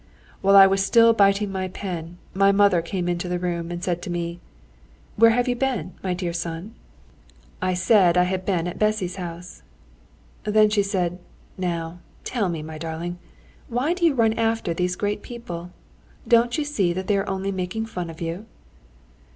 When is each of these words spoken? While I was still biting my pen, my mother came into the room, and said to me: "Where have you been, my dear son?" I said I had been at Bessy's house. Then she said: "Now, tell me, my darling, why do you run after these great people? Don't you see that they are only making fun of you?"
While 0.41 0.55
I 0.55 0.65
was 0.65 0.83
still 0.83 1.13
biting 1.13 1.51
my 1.51 1.67
pen, 1.67 2.17
my 2.33 2.51
mother 2.51 2.81
came 2.81 3.07
into 3.07 3.29
the 3.29 3.37
room, 3.37 3.69
and 3.69 3.83
said 3.83 4.01
to 4.01 4.09
me: 4.09 4.39
"Where 5.15 5.29
have 5.29 5.47
you 5.47 5.55
been, 5.55 5.93
my 6.01 6.15
dear 6.15 6.33
son?" 6.33 6.73
I 7.61 7.75
said 7.75 8.17
I 8.17 8.23
had 8.23 8.43
been 8.43 8.67
at 8.67 8.79
Bessy's 8.79 9.17
house. 9.17 9.61
Then 10.43 10.71
she 10.71 10.81
said: 10.81 11.19
"Now, 11.55 11.99
tell 12.23 12.49
me, 12.49 12.63
my 12.63 12.79
darling, 12.79 13.19
why 13.67 13.93
do 13.93 14.03
you 14.03 14.15
run 14.15 14.33
after 14.33 14.73
these 14.73 14.95
great 14.95 15.21
people? 15.21 15.69
Don't 16.27 16.57
you 16.57 16.63
see 16.65 16.93
that 16.93 17.05
they 17.05 17.15
are 17.15 17.29
only 17.29 17.51
making 17.51 17.85
fun 17.85 18.09
of 18.09 18.19
you?" 18.21 18.47